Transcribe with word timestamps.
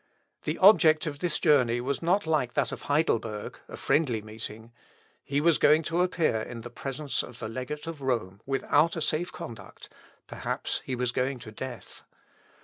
The 0.45 0.57
object 0.57 1.05
of 1.05 1.19
this 1.19 1.37
journey 1.37 1.79
was 1.79 2.01
not 2.01 2.25
like 2.25 2.55
that 2.55 2.71
of 2.71 2.81
Heidelberg, 2.89 3.59
a 3.67 3.77
friendly 3.77 4.19
meeting. 4.19 4.71
He 5.23 5.39
was 5.39 5.59
going 5.59 5.83
to 5.83 6.01
appear 6.01 6.41
in 6.41 6.63
presence 6.63 7.21
of 7.21 7.37
the 7.37 7.47
legate 7.47 7.85
of 7.85 8.01
Rome 8.01 8.41
without 8.47 8.95
a 8.95 8.99
safe 9.03 9.31
conduct; 9.31 9.89
perhaps 10.25 10.81
he 10.85 10.95
was 10.95 11.11
going 11.11 11.37
to 11.41 11.51
death. 11.51 12.01